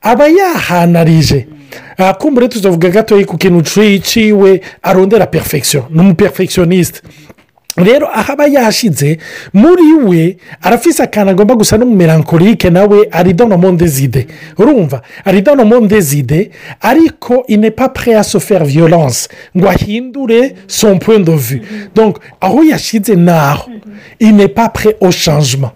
Aba 0.02 0.28
yahanarije. 0.28 1.46
Aha 1.98 2.14
kumbure 2.14 2.48
tuzavuga 2.48 2.88
gatoya 2.88 3.26
ku 3.26 3.36
kintu 3.38 3.62
ciwe 4.02 4.60
arondera 4.82 5.26
perfection. 5.26 5.82
Ni 5.90 6.00
umuperfectioniste 6.00 7.00
rero 7.76 8.06
aho 8.08 8.32
aba 8.32 8.46
yashize 8.46 9.18
muri 9.52 9.92
we 10.06 10.36
arafise 10.62 11.02
akantu 11.02 11.30
agomba 11.30 11.54
gusa 11.54 11.76
n'umumerankorike 11.78 12.70
nawe 12.70 13.08
ari 13.10 13.32
dono 13.32 13.56
mondezide. 13.58 14.26
Urumva 14.58 15.02
ari 15.24 15.42
dono 15.42 15.64
mondezide 15.64 16.50
ariko 16.80 17.44
inepa 17.48 17.88
pre 17.88 18.14
a 18.16 18.22
soferi 18.22 18.64
violence. 18.64 19.28
Ngo 19.56 19.68
ahindure 19.68 20.54
son 20.66 20.98
point 20.98 21.24
de 21.24 21.32
vue. 21.32 21.60
Donc 21.94 22.18
aho 22.40 22.62
yashize 22.62 23.14
naho 23.16 23.70
inepa 24.20 24.68
pre 24.68 24.96
au 25.00 25.10
changement. 25.12 25.72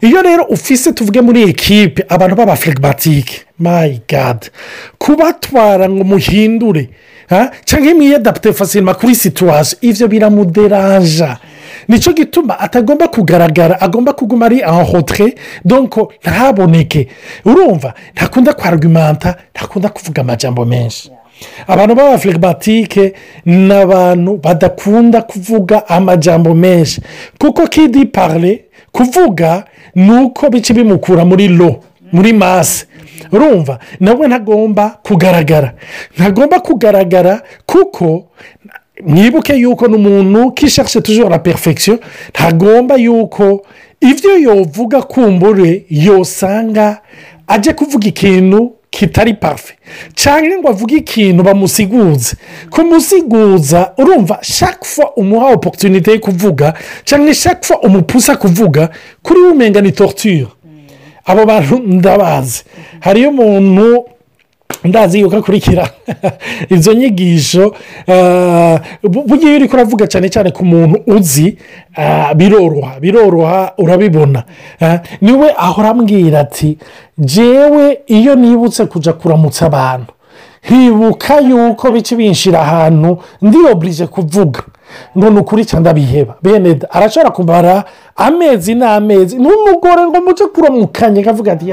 Iyo 0.00 0.22
rero 0.22 0.44
ufise 0.44 0.92
tuvuge 0.92 1.20
muri 1.20 1.42
ekipe 1.42 2.04
abantu 2.08 2.36
b'abafuregimatike 2.36 3.40
mayi 3.58 4.00
gadi 4.08 4.46
kubatwara 4.98 5.88
ngo 5.88 6.04
muhindure 6.04 6.88
cyangwa 7.64 7.94
mwiyadapute 7.94 8.52
fasirima 8.52 8.94
kuri 8.94 9.14
situwasiyo 9.14 9.78
ibyo 9.82 10.08
biramuderanja 10.08 11.36
ni 11.88 11.98
cyo 12.00 12.12
gituma 12.12 12.58
atagomba 12.60 13.08
kugaragara 13.08 13.80
agomba 13.80 14.12
kuguma 14.12 14.46
ari 14.46 14.62
ahotre 14.62 15.34
donko 15.64 16.12
ntaboneke 16.24 17.08
urumva 17.44 17.94
ntakunda 18.14 18.52
kwarwimanta 18.52 19.34
ntakunda 19.54 19.88
kuvuga 19.88 20.20
amajambo 20.22 20.64
menshi. 20.64 21.10
Abantu 21.66 21.94
b'abafuregimatike 21.94 23.12
ni 23.46 23.72
abantu 23.74 24.36
badakunda 24.36 25.22
kuvuga 25.22 25.88
amajambo 25.88 26.54
menshi. 26.54 27.00
Kuko 27.38 27.66
kidi 27.66 28.06
parle 28.06 28.64
kuvuga 28.92 29.64
ni 29.94 30.12
uko 30.12 30.50
bice 30.50 30.74
bimukura 30.74 31.24
muri 31.24 31.48
lo 31.48 31.76
muri 32.12 32.32
mase 32.32 32.86
urumva 33.32 33.78
nawe 34.00 34.28
ntagomba 34.28 34.98
kugaragara. 35.02 35.74
Ntagomba 36.18 36.60
kugaragara 36.60 37.42
kuko 37.66 38.24
mwibuke 39.06 39.54
yuko 39.56 39.88
ni 39.88 39.94
umuntu 39.96 40.50
kisharishe 40.52 41.00
tujura 41.00 41.28
la 41.28 41.38
perfection 41.38 41.98
ntagomba 42.30 42.96
yuko 42.96 43.62
ibyo 44.00 44.38
yovuga 44.38 45.02
kumbure 45.02 45.84
yosanga 45.90 47.00
ajye 47.46 47.72
kuvuga 47.72 48.08
ikintu 48.08 48.72
kitari 49.00 49.34
pafe 49.34 49.74
cyangwa 50.14 50.58
ngo 50.58 50.68
avuge 50.68 50.96
ikintu 50.96 51.42
bamusiguze. 51.42 52.36
Kumusiguza 52.70 53.92
urumva 53.98 54.38
shakfa 54.42 55.10
umuha 55.16 55.46
oporutunite 55.56 56.10
yo 56.12 56.18
kuvuga 56.20 56.74
cyangwa 57.04 57.34
shakfa 57.34 57.78
umupusa 57.80 58.36
kuvuga 58.36 58.90
kuri 59.22 59.40
we 59.40 59.50
umenga 59.50 59.80
ni 59.80 59.92
torture. 59.92 60.46
Abo 61.24 61.44
bantu 61.46 61.78
ndabazi. 61.78 62.62
Hariyo 63.00 63.28
umuntu 63.30 64.04
ndazi 64.84 65.20
yuko 65.20 65.36
akurikira 65.36 65.88
izo 66.74 66.92
nyigisho 66.94 67.74
burya 69.02 69.48
iyo 69.48 69.56
uri 69.56 69.68
kuravuga 69.68 70.06
cyane 70.06 70.28
cyane 70.28 70.50
ku 70.50 70.64
muntu 70.64 70.96
uzi 71.06 71.58
biroroha 72.36 73.00
biroroha 73.00 73.72
urabibona. 73.78 74.44
Niwe 75.20 75.54
ahora 75.56 75.90
ambwira 75.90 76.40
ati 76.40 76.78
jewe 77.18 77.98
iyo 78.06 78.34
nibutse 78.34 78.86
kujya 78.86 79.12
kuramutsa 79.12 79.66
abantu 79.66 80.12
hibuka 80.62 81.40
yuko 81.40 81.90
bice 81.90 82.16
binshira 82.16 82.60
ahantu 82.60 83.18
ndiyoburije 83.42 84.06
kuvuga. 84.06 84.62
Ngo 85.18 85.30
ni 85.30 85.38
ukuri 85.38 85.64
cyangwa 85.64 85.92
biheba 85.94 86.34
bene 86.42 86.78
arashobora 86.90 87.30
kumara 87.30 87.84
amezi 88.16 88.74
n'amezi. 88.74 89.36
N'umugore 89.38 90.06
ngo 90.06 90.20
muce 90.20 90.44
kuramukanya 90.46 91.20
akavuga 91.20 91.52
ati 91.52 91.66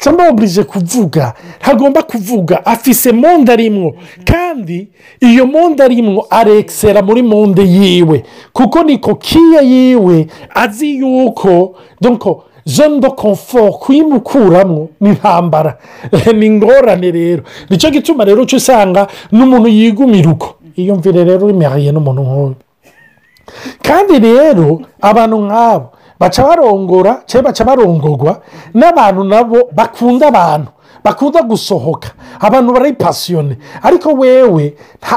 cyangwa 0.00 0.26
yoburije 0.26 0.62
kuvuga. 0.64 1.32
Ntagomba 1.60 2.02
kuvuga 2.02 2.66
afise 2.66 3.12
monde 3.12 3.52
arimwo. 3.52 3.94
Kandi 4.24 4.88
iyo 5.20 5.46
monde 5.46 5.82
arimwo 5.82 6.26
arekisera 6.30 7.02
muri 7.02 7.22
monde 7.22 7.62
yiwe. 7.62 8.24
Kuko 8.52 8.82
niko 8.82 9.14
kiya 9.14 9.60
yiwe 9.62 10.26
azi 10.54 10.98
yuko 10.98 11.74
donko 12.00 12.44
zone 12.66 13.00
de 13.00 13.08
confort 13.10 13.78
kuyimukuramo 13.78 14.88
ni 15.00 15.08
intambara 15.10 15.78
ni 16.34 16.46
ingorane 16.46 17.10
rero. 17.10 17.42
Nicyo 17.70 17.90
gituma 17.90 18.24
rero 18.24 18.42
uca 18.42 18.56
usanga 18.56 19.06
n'umuntu 19.32 19.68
yigumira 19.68 20.30
uko. 20.30 20.55
Iyumvire 20.76 21.24
rero 21.24 21.46
urimariye 21.46 21.92
n'umuntu 21.92 22.22
nk'uyu 22.22 22.56
kandi 23.82 24.14
rero 24.18 24.80
abantu 25.00 25.36
nk'abo 25.46 25.86
baca 26.20 26.40
barongora 26.48 27.12
cyangwa 27.26 27.50
baca 27.50 27.64
barongorwa 27.64 28.32
n'abantu 28.74 29.22
nabo 29.24 29.58
bakunda 29.72 30.28
abantu 30.28 30.70
bakunda 31.06 31.42
gusohoka. 31.42 32.08
Abantu 32.40 32.72
barayipasiyone 32.72 33.56
ariko 33.82 34.12
wewe 34.12 34.74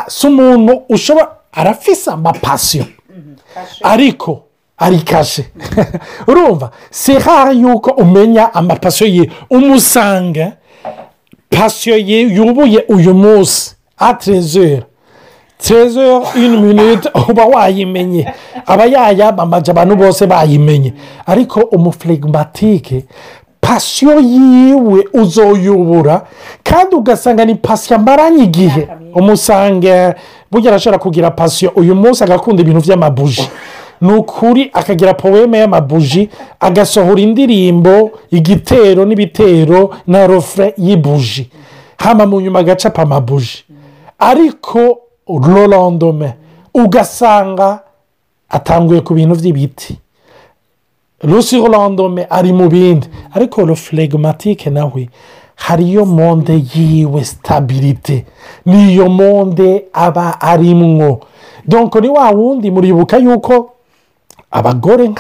si 0.07 0.27
umuntu 0.27 0.83
ushobora 0.89 1.27
arafise 1.51 2.11
amapasiyo 2.11 2.85
ariko 3.83 4.43
arikashe 4.77 5.45
urumva 6.29 6.71
si 6.91 7.13
hayi 7.13 7.61
yuko 7.61 7.91
umenya 7.91 8.53
amapasiyo 8.53 9.07
ye. 9.09 9.31
Umusanga 9.49 10.51
pasiyo 11.49 11.97
ye 11.97 12.19
yubuye 12.21 12.85
uyu 12.87 13.13
munsi. 13.13 13.75
Terezera 14.19 14.85
ini 16.35 16.57
minute 16.57 17.09
uba 17.29 17.45
wayimenye. 17.45 18.33
Aba 18.65 18.85
yayamamaje 18.85 19.71
abantu 19.71 19.95
bose 19.95 20.27
bayimenye. 20.27 20.93
Ariko 21.25 21.59
umufuregimatike 21.59 23.05
pasiyo 23.61 24.19
yiwe 24.19 25.07
uzoyubura 25.13 26.21
kandi 26.63 26.95
ugasanga 26.95 27.45
ni 27.45 27.55
pasiyo 27.55 27.95
amaranye 27.95 28.43
igihe. 28.43 28.87
Umusanga 29.15 30.15
burya 30.51 30.71
arashobora 30.71 30.99
kugira 30.99 31.31
pasiyo 31.31 31.71
uyu 31.75 31.95
munsi 31.95 32.23
agakunda 32.23 32.61
ibintu 32.61 32.81
by'amabuji 32.81 33.49
ni 34.01 34.13
ukuri 34.13 34.69
akagira 34.73 35.13
poweme 35.13 35.57
y'amabuji 35.57 36.29
agasohora 36.59 37.21
indirimbo 37.21 38.11
igitero 38.31 39.05
n'ibitero 39.05 39.95
na 40.07 40.27
rofure 40.27 40.73
y'ibuji. 40.77 41.49
Hano 41.97 42.27
mu 42.27 42.41
nyuma 42.41 42.59
agacapa 42.59 43.01
amabuji. 43.01 43.63
Ariko 44.19 45.08
rorondome 45.29 46.33
ugasanga 46.74 47.79
atanguye 48.50 49.01
ku 49.01 49.13
bintu 49.13 49.36
by'ibiti 49.36 50.00
rusi 51.21 51.57
rorondome 51.62 52.25
ari 52.29 52.53
mu 52.53 52.69
bindi 52.69 53.07
ariko 53.36 53.65
rofuregimatike 53.65 54.69
nawe 54.69 55.09
hariyo 55.55 56.05
monde 56.05 56.63
yiwe 56.74 57.24
sitabirite 57.24 58.25
niyo 58.65 59.09
monde 59.09 59.86
aba 59.93 60.41
arimwo. 60.41 61.19
Donko 61.67 62.00
ni 62.00 62.09
wa 62.09 62.29
wundi 62.31 62.71
muribuka 62.71 63.17
yuko 63.17 63.71
abagore 64.51 65.12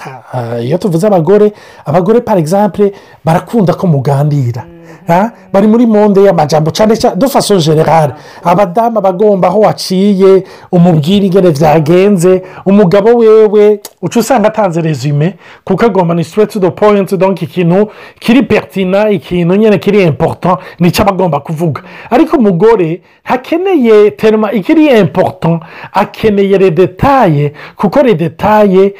iyo 0.63 0.77
tuvuze 0.77 1.07
abagore 1.07 1.53
abagore 1.85 2.21
par 2.21 2.37
exemple 2.37 2.91
barakunda 3.25 3.73
ko 3.73 3.87
muganira. 3.87 4.65
Bari 5.53 5.67
muri 5.67 5.85
monde 5.87 6.23
y'amajambo 6.23 6.71
cyane 6.71 6.95
cyane 6.97 7.15
de 7.15 7.27
façon 7.27 7.59
generale 7.59 8.13
abadamu 8.43 9.01
bagomba 9.01 9.47
aho 9.47 9.59
waciye 9.59 10.43
umubwira 10.71 11.25
ingene 11.25 11.51
byagenze 11.51 12.41
umugabo 12.65 13.09
wewe 13.17 13.79
uca 14.01 14.19
usanga 14.19 14.47
atanze 14.47 14.81
resume 14.81 15.33
kuko 15.63 15.85
agomba 15.85 16.13
ni 16.15 16.23
to 16.23 16.59
the 16.59 16.71
point 16.71 17.13
donc 17.15 17.41
ikintu 17.41 17.87
kiri 18.19 18.43
pertina 18.43 19.09
ikintu 19.09 19.55
nyine 19.55 19.77
kiri 19.77 20.03
important 20.03 20.59
ni 20.79 20.91
cyo 20.91 21.01
aba 21.03 21.11
agomba 21.11 21.39
kuvuga. 21.39 21.81
Ariko 22.09 22.37
umugore 22.37 23.01
ntakeneye 23.25 24.11
terima 24.11 24.51
ikiri 24.51 24.99
important 24.99 25.61
akeneye 25.93 26.57
redetaye 26.57 27.53
kuko 27.75 28.01
redetaye 28.01 28.93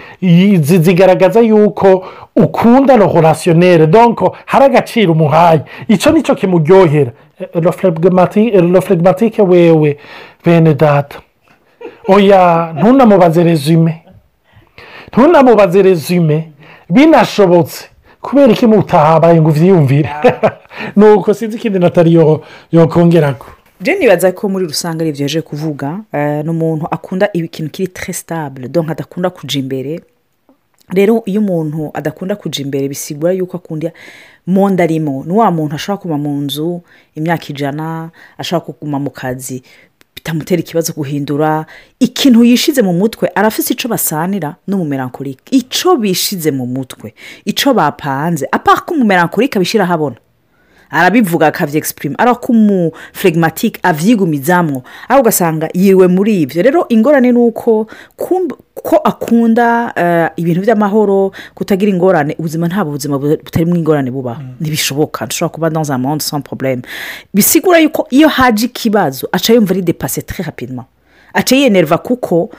zigaragaza 0.61 1.39
yuko 1.39 2.03
ukunda 2.35 2.97
relationnel. 2.97 3.87
Donc 3.87 4.19
hari 4.45 4.65
agaciro 4.65 5.11
umuhaye. 5.13 5.61
Icyo 5.87 6.11
ni 6.11 6.23
cyo 6.23 6.35
kimuryohera 6.35 7.11
lo 8.71 8.81
flegmatike 8.81 9.41
wewe 9.41 9.97
bene 10.45 10.73
data 10.73 11.21
oya 12.07 12.73
ntunamubaze 12.77 13.43
resume 13.43 14.03
ntunamubaze 15.07 15.81
resume 15.81 16.51
binashobotse 16.89 17.85
kubera 18.21 18.51
iki 18.53 18.67
mutahabaye 18.67 19.41
ngo 19.41 19.49
ubyiyumvire 19.49 20.09
nuko 20.95 21.33
sinzi 21.33 21.57
ikindi 21.57 21.79
natari 21.79 22.17
yokongera 22.71 23.33
ko 23.33 23.47
jeni 23.81 23.99
nibaza 23.99 24.31
ko 24.31 24.49
muri 24.49 24.65
rusange 24.65 25.01
ari 25.01 25.09
ibyo 25.09 25.23
yaje 25.23 25.41
kuvuga 25.41 25.99
ni 26.43 26.49
umuntu 26.49 26.85
akunda 26.91 27.29
ikintu 27.33 27.71
kiri 27.71 27.87
tresitable 27.87 28.67
donka 28.67 28.91
adakunda 28.91 29.29
kujya 29.29 29.59
imbere 29.59 29.99
rero 30.93 31.23
iyo 31.25 31.41
umuntu 31.41 31.91
adakunda 31.93 32.35
kujya 32.35 32.65
imbere 32.65 32.87
bisigura 32.87 33.31
yuko 33.33 33.57
akunda 33.57 33.91
monde 34.47 34.83
arimo. 34.83 35.23
Ni 35.27 35.33
wa 35.33 35.51
muntu 35.51 35.75
ashobora 35.75 36.01
kuba 36.01 36.17
mu 36.17 36.41
nzu 36.41 36.81
imyaka 37.15 37.45
ijana 37.49 38.09
ashobora 38.37 38.65
kuguma 38.65 38.99
mu 38.99 39.09
kazi 39.09 39.61
bitamutera 40.15 40.59
ikibazo 40.59 40.93
guhindura. 40.93 41.65
Ikintu 41.99 42.43
yishize 42.43 42.81
mu 42.81 42.93
mutwe 42.93 43.29
arafite 43.35 43.73
icyo 43.73 43.89
basanira 43.89 44.55
n'umumerankorike 44.67 45.55
icyo 45.55 45.95
bishize 45.97 46.51
mu 46.51 46.65
mutwe 46.67 47.13
icyo 47.45 47.73
bapanze. 47.73 48.47
Apaka 48.51 48.81
ko 48.81 48.93
umumerankorike 48.93 49.57
abishyira 49.57 49.83
ahabona 49.85 50.15
arabivuga 50.89 51.47
akabyegisiprima 51.47 52.19
ariko 52.19 52.51
umufregimatike 52.51 53.79
abyigumizamwo 53.83 54.83
aho 55.07 55.19
ugasanga 55.21 55.69
yiwe 55.73 56.07
muri 56.07 56.41
ibyo 56.41 56.61
rero 56.61 56.85
ingorane 56.89 57.31
ni 57.31 57.37
uko 57.37 57.87
ko 58.83 58.95
akunda 59.03 59.93
ibintu 60.35 60.61
by'amahoro 60.61 61.31
kutagira 61.55 61.91
ingorane 61.91 62.35
ubuzima 62.39 62.67
ntabwo 62.67 62.89
ubuzima 62.89 63.19
butarimo 63.19 63.75
ingorane 63.75 64.11
bubaho 64.11 64.41
ntibishoboka. 64.59 65.25
Dushobora 65.27 65.53
kuba 65.53 65.69
dans 65.69 65.91
un 65.91 65.97
monde 65.97 66.21
sans 66.21 66.41
problème. 66.41 66.81
Bisigura 67.33 67.79
yuko 67.79 68.07
iyo 68.09 68.27
haje 68.27 68.65
ikibazo 68.65 69.27
aca 69.31 69.53
yumva 69.53 69.71
ari 69.73 69.81
depase 69.81 70.21
très 70.21 70.43
rapidement. 70.45 70.85
Aca 71.33 71.55
yenerva 71.55 71.97
kuko 71.97 72.49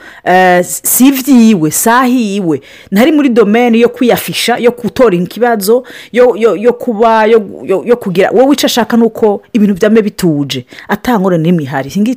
si 0.63 1.07
ibyiwe 1.07 1.71
si 1.71 1.89
ahiwe 1.89 2.61
ntari 2.91 3.11
muri 3.11 3.29
domene 3.29 3.79
yo 3.79 3.89
kwiyafisha 3.89 4.57
yo 4.57 4.71
gutora 4.71 5.15
ikibazo 5.15 5.83
yo 6.11 6.73
kuba 6.73 7.25
yo 7.25 7.97
kugira. 7.99 8.31
Wowe 8.31 8.53
icyo 8.53 8.65
ashaka 8.65 8.97
ni 8.97 9.03
uko 9.03 9.41
ibintu 9.53 9.73
byame 9.75 10.01
bituje. 10.01 10.65
Atangore 10.87 11.37
n'imwe 11.37 11.63
ihari 11.63 11.89
sinzi 11.89 12.11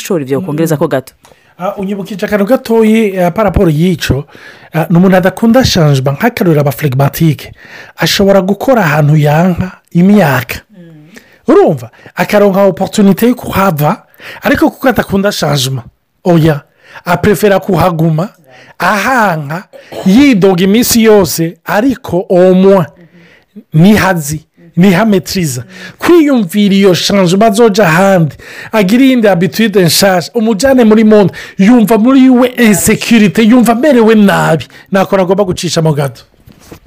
icyo 0.00 0.18
byo 0.18 0.40
kongereza 0.40 0.76
ko 0.76 0.88
gato. 0.88 1.12
Unyibukije 1.76 2.26
akantu 2.26 2.44
gatoya 2.44 3.30
paraporo 3.30 3.70
y'icyo 3.70 4.24
ni 4.90 4.96
umuntu 4.96 5.16
adakunda 5.16 5.64
shanjima 5.64 6.12
nk'akarurira 6.12 6.60
abaflegimatike 6.60 7.52
ashobora 7.96 8.40
gukora 8.40 8.80
ahantu 8.84 9.16
yanka 9.16 9.70
imyaka. 9.92 10.60
Urumva? 11.48 11.90
Akaronka 12.14 12.64
oporutunite 12.64 13.26
yo 13.28 13.34
kuhava 13.34 14.06
ariko 14.42 14.70
kuko 14.70 14.88
adakunda 14.88 15.32
shanjima 15.32 15.82
oya 16.24 16.60
aperefera 17.04 17.60
kuhaguma 17.60 18.28
ahanka 18.78 19.64
yidoga 20.06 20.64
iminsi 20.64 21.02
yose 21.04 21.58
ariko 21.64 22.26
omwa 22.28 22.86
nihazi 23.74 24.40
ntihametiriza 24.76 25.64
kwiyumvira 25.98 26.74
iyo 26.74 26.94
shanjima 26.94 27.46
azoja 27.46 27.86
ahandi. 27.88 28.34
Agira 28.72 29.04
iyindi 29.04 29.26
habitude 29.28 29.82
nshyashya 29.84 30.32
umujyane 30.34 30.84
muri 30.84 31.04
monde 31.04 31.32
yumva 31.58 31.98
muri 31.98 32.30
we 32.30 32.48
insekirite 32.48 33.42
yumva 33.42 33.72
amerewe 33.72 34.14
nabi. 34.14 34.64
Ntakora 34.92 35.22
agomba 35.22 35.44
gucishamo 35.44 35.92
gato. 35.92 36.22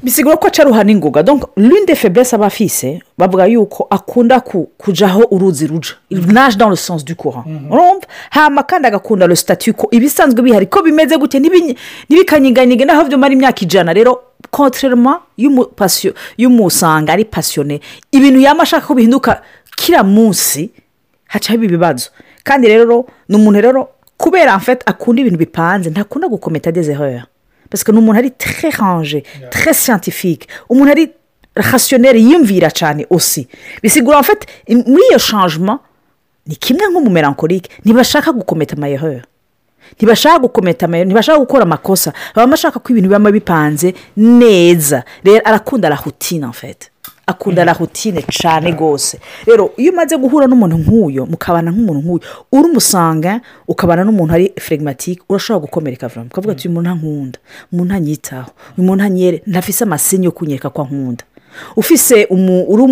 Bisigura 0.04 0.38
ko 0.38 0.48
acaruha 0.48 0.84
n'ingoga 0.84 1.24
rinde 1.58 1.96
feburese 1.96 2.36
aba 2.36 2.46
afise 2.46 3.02
bavuga 3.18 3.46
yuko 3.46 3.88
akunda 3.90 4.40
kujyaho 4.78 5.24
uruzi 5.32 5.68
ruja. 5.68 5.94
Naje 6.12 6.58
dans 6.58 6.70
le 6.70 6.76
sens 6.76 7.04
du 7.06 7.16
courant 7.16 7.46
urumva 7.72 8.06
hama 8.32 8.64
kandi 8.64 8.88
agakunda 8.88 9.28
le 9.28 9.36
statu 9.36 9.74
ko. 9.74 9.88
Ibisanzwe 9.92 10.42
bihari. 10.42 10.66
Ko 10.68 10.82
bimeze 10.82 11.18
gutya 11.18 11.40
ntibikanyiganyige 11.40 12.86
naho 12.86 13.04
byumara 13.06 13.34
imyaka 13.34 13.62
ijana. 13.62 13.94
Rero 13.94 14.20
kontrerema 14.52 15.22
y'umusanga 16.38 17.14
ari 17.14 17.26
pasiyone 17.26 17.80
ibintu 18.12 18.40
yaba 18.40 18.64
ashaka 18.64 18.88
ko 18.88 18.94
bihinduka 18.96 19.42
kiriya 19.76 20.04
munsi 20.04 20.72
hacaho 21.28 21.56
ibi 21.58 21.68
bibazo. 21.68 22.10
Kandi 22.44 22.68
rero 22.68 23.06
ni 23.30 23.36
umuntu 23.36 23.62
rero 23.62 23.88
kubera 24.18 24.62
akunda 24.86 25.22
ibintu 25.22 25.38
bipanze 25.40 25.90
ntakunda 25.90 26.28
gukometa 26.28 26.72
dezehoya 26.72 27.26
parce 27.74 27.84
que 27.84 27.92
ni 27.92 27.98
umuntu 27.98 28.20
ari 28.20 28.32
tre 28.32 28.70
ranje 28.70 29.24
tre 29.50 29.74
siyantifike 29.74 30.46
umuntu 30.70 30.92
ari 30.92 31.10
rasiyoneri 31.56 32.22
yiyumvira 32.22 32.70
cyane 32.72 33.06
osi 33.10 33.48
bisigura 33.82 34.22
mfite 34.22 34.46
muri 34.70 35.04
iyo 35.10 35.18
shanjima 35.20 35.80
ni 36.48 36.56
kimwe 36.56 36.86
nk'umumerankorike 36.88 37.70
ntibashaka 37.86 38.30
gukometa 38.32 38.76
amayehoya 38.78 39.24
ntibashaka 39.98 40.40
gukometa 40.40 40.86
amayehoya 40.86 41.06
ntibashaka 41.10 41.40
gukora 41.40 41.64
amakosa 41.66 42.14
baba 42.36 42.52
bashaka 42.54 42.78
ko 42.80 42.88
ibintu 42.94 43.10
biba 43.10 43.32
bipanze 43.32 43.94
neza 44.18 45.04
rero 45.26 45.42
arakunda 45.46 45.90
rahutine 45.90 46.46
mfite 46.48 46.93
akunda 47.28 47.64
rahutine 47.66 48.22
cyane 48.32 48.72
rwose. 48.72 49.20
Rero 49.46 49.72
iyo 49.78 49.92
umaze 49.92 50.18
guhura 50.18 50.48
n'umuntu 50.48 50.78
nk'uyu 50.78 51.26
mukabana 51.26 51.72
nk'umuntu 51.72 52.00
nk'uyu 52.02 52.22
uri 52.52 52.70
umusanga 52.70 53.42
ukabana 53.68 54.04
n'umuntu 54.04 54.34
ari 54.34 54.54
flegimatike 54.60 55.22
urashobora 55.30 55.66
gukomereka 55.66 56.08
vuba 56.08 56.26
ukavuga 56.32 56.52
ati 56.54 56.68
uyu 56.68 56.74
muntu 56.76 56.90
ntankunda 56.90 57.40
umuntu 57.72 57.90
ntanyitaho 57.94 58.52
uyu 58.78 58.84
muntu 58.88 58.96
ntanyere 59.04 59.38
ntafise 59.48 59.84
amasinyo 59.84 60.26
yo 60.26 60.32
kunyereka 60.32 60.70
ko 60.70 60.82
ankunda. 60.82 61.24
Ufise 61.76 62.28
uri 62.30 62.84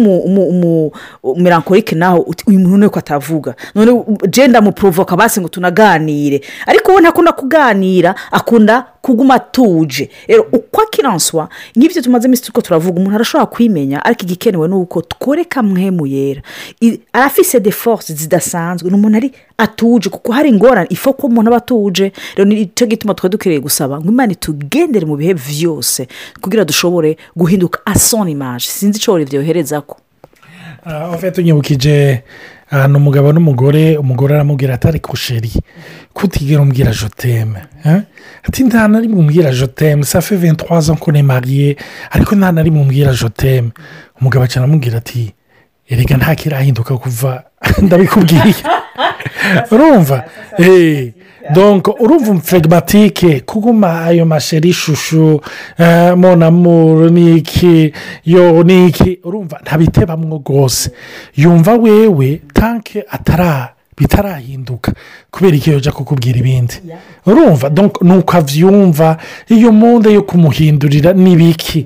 umumerankorike 1.24 1.96
nawe 1.96 2.20
uyu 2.48 2.60
muntu 2.60 2.78
ni 2.78 2.89
ko 2.89 3.00
atavuga. 3.00 3.56
None 3.76 4.04
genda 4.30 4.62
muprovoka 4.62 5.15
basi 5.17 5.41
ngo 5.41 5.50
tunaganire. 5.50 6.41
Ariko 6.67 6.94
we 6.94 7.02
ntakunda 7.02 7.32
kuganira 7.32 8.15
akunda 8.32 8.86
kuguma 9.01 9.33
atuje 9.35 10.09
rero 10.27 10.45
uko 10.51 10.81
akiranswa 10.81 11.49
nk'ibyo 11.75 12.01
tumaze 12.01 12.27
iminsi 12.27 12.43
turi 12.51 12.61
turavuga 12.65 12.99
umuntu 12.99 13.15
arashobora 13.15 13.45
kwimenya 13.45 14.05
ariko 14.05 14.21
igikenewe 14.23 14.67
ni 14.67 14.73
uko 14.75 15.01
tworeka 15.01 15.63
mwemu 15.63 16.05
yera. 16.07 16.41
Arafise 17.13 17.59
de 17.59 17.71
force 17.71 18.13
zidasanzwe 18.13 18.89
ni 18.89 18.95
umuntu 18.95 19.17
ari 19.17 19.31
atuje 19.57 20.09
kuko 20.09 20.31
hari 20.31 20.49
ingorane 20.49 20.87
ifu 20.89 21.13
ko 21.13 21.27
umuntu 21.27 21.47
aba 21.49 21.57
atuje 21.57 22.11
rero 22.35 22.49
ni 22.49 22.65
cyo 22.75 22.85
gituma 22.87 23.13
twari 23.13 23.31
dukwiriye 23.31 23.59
gusaba 23.61 23.99
ngo 23.99 24.07
imana 24.11 24.31
itugendere 24.33 25.05
mu 25.05 25.15
bihe 25.17 25.33
byose 25.33 26.07
kugira 26.41 26.65
dushobore 26.65 27.17
guhinduka 27.35 27.79
asoni 27.85 28.31
imaje 28.31 28.67
sinzi 28.69 28.97
icyo 28.97 29.17
byohereza 29.25 29.81
ko 29.81 29.97
ufite 31.15 31.41
unyibukije 31.41 32.23
ni 32.71 32.97
umugabo 32.97 33.34
n'umugore 33.34 33.97
umugore 33.97 34.36
aramubwira 34.36 34.73
atari 34.73 34.99
kusheri 34.99 35.51
kutigera 36.13 36.62
umbwira 36.62 36.91
joteme 36.91 37.60
ati 38.47 38.63
nta 38.63 38.88
na 38.88 38.99
rimwe 38.99 39.19
umbwira 39.19 39.51
joteme 39.51 40.03
safe 40.03 40.36
ventwaza 40.36 40.95
ko 40.95 41.12
mariye 41.12 41.75
ariko 42.12 42.36
nta 42.36 42.51
na 42.51 42.62
rimwe 42.63 42.81
umbwira 42.81 43.13
joteme 43.13 43.71
umugabo 44.19 44.47
cyane 44.47 44.63
aramubwira 44.65 44.97
ati 44.97 45.34
erega 45.91 46.17
nta 46.17 46.36
kirahinduka 46.36 46.97
kuva 46.97 47.43
ndabikubwiye. 47.84 48.55
Urumva? 49.71 50.23
Donko 51.54 51.91
urumva 51.99 52.32
umufregimatike 52.32 53.39
kuguma 53.39 54.01
ayo 54.06 54.25
masheri 54.25 54.69
ishusho 54.69 55.41
monamuru 56.15 57.10
niki 57.10 57.93
yo 58.25 58.63
niki 58.63 59.19
urumva 59.23 59.60
ntabitebamwo 59.63 60.38
rwose 60.47 60.91
yumva 61.36 61.75
wewe 61.75 62.41
tanke 62.54 63.04
atara. 63.10 63.73
Bitarahinduka 64.01 64.91
kubera 65.31 65.55
iki 65.55 65.69
yoja 65.69 65.91
kukubwira 65.91 66.39
ibindi? 66.39 66.73
Urumva? 67.25 67.69
Ni 68.01 68.13
uko 68.17 68.37
abyumva 68.37 69.17
iyo 69.49 69.71
monde 69.71 70.13
yo 70.13 70.21
kumuhindurira 70.23 71.13
n'ibiki 71.13 71.85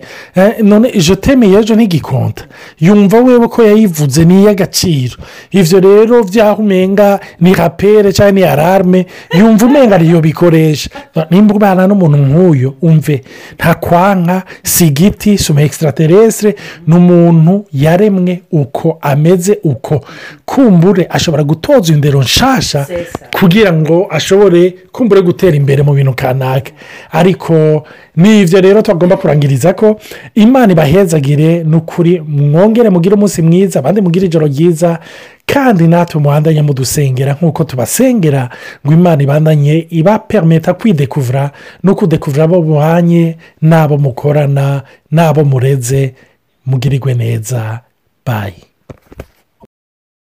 none 0.63 0.89
ijo 0.89 1.15
temeye 1.15 1.59
ejo 1.59 1.75
ntigikonta 1.75 2.43
yumva 2.79 3.19
wewe 3.19 3.47
ko 3.47 3.63
yayivuze 3.63 4.25
ni 4.25 4.41
iy'agaciro 4.43 5.17
ibyo 5.51 5.79
rero 5.79 6.23
byaho 6.23 6.61
umenga 6.63 7.19
ni 7.39 7.53
rapere 7.53 8.13
cyangwa 8.13 8.31
ni 8.31 8.43
alarme 8.43 9.05
yumva 9.37 9.65
umenga 9.65 9.95
ariyo 9.95 10.21
bikoresha. 10.21 10.89
Nimba 11.29 11.55
ubana 11.55 11.87
n'umuntu 11.87 12.17
nk'uyu 12.17 12.73
umve 12.81 13.23
nta 13.59 13.73
kwanka 13.75 14.43
si 14.63 14.87
igiti 14.87 15.37
si 15.37 15.51
umu 15.51 15.59
extraterrestre 15.61 16.55
ni 16.87 16.95
umuntu 16.95 17.65
yaremwe 17.73 18.41
uko 18.51 18.97
ameze 19.01 19.59
uko. 19.63 20.01
Kumbure 20.45 21.07
ashobora 21.09 21.43
gutoza 21.43 21.93
indero 22.05 22.21
nshasha 22.23 22.87
kugira 23.39 23.73
ngo 23.73 24.07
ashobore 24.09 24.75
kumbure 24.91 25.21
gutera 25.21 25.57
imbere 25.57 25.83
mu 25.83 25.93
bintu 25.93 26.13
kanaka. 26.13 26.71
Ariko 27.11 27.83
ni 28.15 28.41
ibyo 28.41 28.61
rero 28.61 28.81
tugomba 28.81 29.17
kurangiriza 29.17 29.73
ko 29.73 29.99
imana 30.35 30.73
ibahezagire 30.73 31.63
ni 31.63 31.75
ukuri 31.75 32.21
mwongere 32.21 32.89
mugire 32.89 33.15
umunsi 33.15 33.41
mwiza 33.41 33.79
abandi 33.79 34.01
mugire 34.01 34.25
ijoro 34.25 34.47
ryiza 34.47 34.99
kandi 35.45 35.87
natwe 35.87 36.21
muhandanye 36.21 36.61
mudusengera 36.61 37.33
nk'uko 37.33 37.63
tubasengera 37.63 38.49
ngo 38.85 38.93
imana 38.93 39.23
ibandanye 39.23 39.87
ibaperimeta 39.89 40.73
kwidekuvura 40.73 41.51
no 41.83 41.95
kudekuvura 41.95 42.43
abo 42.43 42.61
muhanye 42.61 43.37
n'abo 43.61 43.97
mukorana 43.97 44.83
n'abo 45.11 45.43
mureze 45.43 46.13
mugirirwe 46.65 47.13
neza. 47.13 47.81
Bayi 48.25 48.61